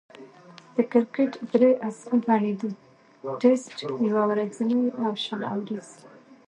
د 0.75 0.77
کرکټ 0.91 1.31
درې 1.53 1.71
اصلي 1.87 2.17
بڼې 2.27 2.53
دي: 2.61 2.71
ټېسټ، 3.41 3.77
يو 4.07 4.17
ورځنۍ، 4.31 4.81
او 5.03 5.11
شل 5.23 5.41
اووريز. 5.51 5.89